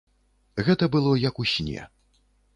Гэта 0.69 0.87
было 0.95 1.13
як 1.29 1.35
у 1.45 1.47
сне. 1.53 1.87